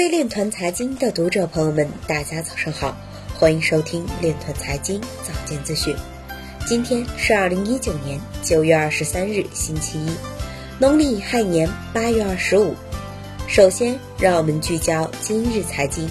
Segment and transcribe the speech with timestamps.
[0.00, 2.96] 位链团财经的读者朋友们，大家早上好，
[3.38, 5.94] 欢迎收听链团财经早间资讯。
[6.66, 10.10] 今天是二零一九年九月二十三日，星期一，
[10.78, 12.74] 农历亥年八月二十五。
[13.46, 16.08] 首先，让我们聚焦今日财经。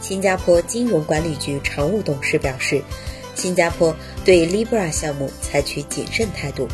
[0.00, 2.82] 新加坡金融管理局常务董事表示，
[3.34, 3.94] 新加坡
[4.24, 6.66] 对 Libra 项目采取谨慎态度。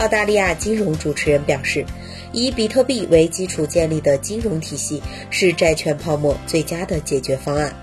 [0.00, 1.84] 澳大利亚金融主持人表示，
[2.32, 7.74] 以比特币为基础建立的金融体系是债券泡沫最佳的解决方案。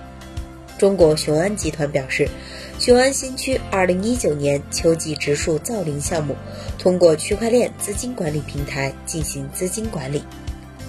[0.79, 2.27] 中国雄安集团表示，
[2.79, 6.35] 雄安新区2019年秋季植树造林项目
[6.79, 10.23] 通过区块链资金管理平台进行资金管理。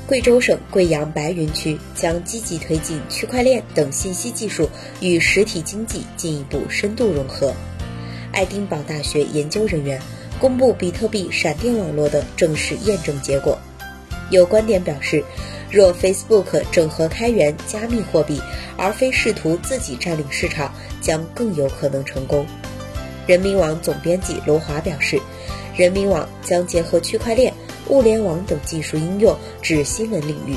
[0.07, 4.71] 贵州省贵阳白云区将积极推进区块链等信息技术
[5.03, 7.53] 与实体经济进一步深度融合。
[8.33, 10.01] 爱丁堡大学研究人员。
[10.41, 13.59] 公布比特币闪电网络的正式验证结果。
[14.31, 15.25] 有观点表示，
[15.71, 18.41] 若 Facebook 整合开源加密货币，
[18.77, 22.47] 而非试图自己占领市场，将更有可能成功。
[23.27, 25.21] 人民网总编辑罗华表示，
[25.77, 27.53] 人民网将结合区块链、
[27.89, 30.55] 物联网等技术应用至新闻领域。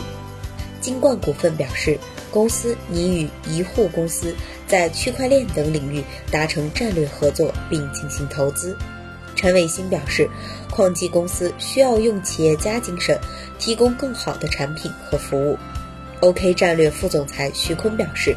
[0.80, 1.98] 金冠股份表示，
[2.30, 4.36] 公司拟与一户公司
[4.68, 8.76] 在区块链等领域达成战略合作，并进行投资。
[9.42, 10.30] 陈伟新表示，
[10.70, 13.20] 矿机公司需要用企业家精神，
[13.58, 15.58] 提供更好的产品和服务。
[16.20, 18.36] OK 战略副总裁徐坤表示，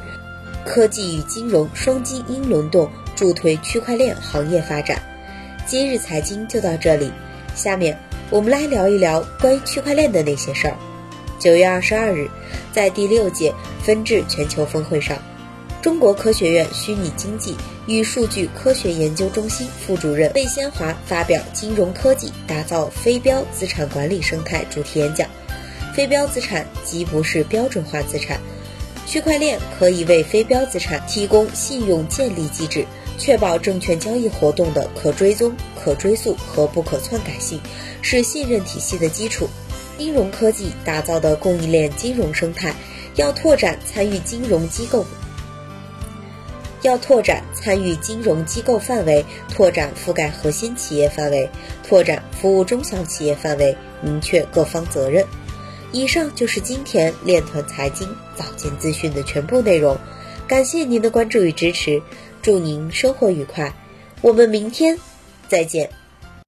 [0.65, 4.99] 科技与金融双基因轮动，助推区块链行业发展。
[5.67, 7.13] 今日财经就到这里，
[7.55, 7.95] 下面
[8.31, 10.75] 我们来聊一聊关于区块链的那些事儿。
[11.39, 12.27] 九月二十二日，
[12.73, 15.19] 在第六届分治全球峰会上。
[15.85, 17.55] 中国科学院虚拟经济
[17.87, 25.29] 与数据科学研究中心副主任魏先华发表《金融科技打造非标资产管理生态》主题演讲。
[25.95, 28.41] 非标资产即不是标准化资产，
[29.07, 32.87] 区块链可以为非标资产提供信用建立机制，
[33.19, 37.61] 确保证券交易活动的可追踪、可追溯和不可篡改性，
[38.01, 39.47] 是信任体系的基础。
[39.99, 42.75] 金融科技打造的供应链金融生态，
[43.17, 45.05] 要拓展参与金融机构。
[46.85, 51.49] 要拓展参与金融机构范围，拓展覆盖核心企业范围，
[51.83, 55.25] 拓展服务中小企业范围，明确各方责任。
[55.93, 58.07] 以上就是今天链团财经
[58.37, 59.97] 早间资讯的全部内容，
[60.47, 62.03] 感谢您的关注与支持，
[62.43, 63.75] 祝您生活愉快，
[64.21, 64.99] 我们明天
[65.49, 65.89] 再见。